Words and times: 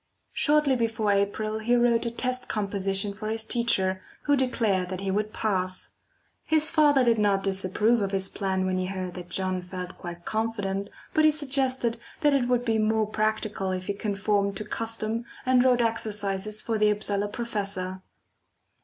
Shortly 0.33 0.75
before 0.75 1.11
April 1.11 1.59
he 1.59 1.75
wrote 1.75 2.07
a 2.07 2.09
test 2.09 2.47
composition 2.47 3.13
for 3.13 3.27
his 3.29 3.43
teacher, 3.43 4.01
who 4.23 4.35
declared 4.35 4.89
that 4.89 5.01
he 5.01 5.11
would 5.11 5.31
pass. 5.31 5.89
His 6.43 6.71
father 6.71 7.03
did 7.03 7.19
not 7.19 7.43
disapprove 7.43 8.01
of 8.01 8.09
his 8.09 8.27
plan 8.27 8.65
when 8.65 8.79
he 8.79 8.87
heard 8.87 9.13
that 9.13 9.29
John 9.29 9.61
felt 9.61 9.99
quite 9.99 10.25
confident, 10.25 10.89
but 11.13 11.23
he 11.23 11.29
suggested 11.31 11.99
that 12.21 12.33
it 12.33 12.47
would 12.47 12.65
be 12.65 12.79
more 12.79 13.05
practical 13.05 13.69
if 13.69 13.85
he 13.85 13.93
conformed 13.93 14.57
to 14.57 14.65
custom 14.65 15.23
and 15.45 15.63
wrote 15.63 15.81
exercises 15.81 16.63
for 16.63 16.79
the 16.79 16.89
Upsala 16.89 17.27
professor. 17.27 18.01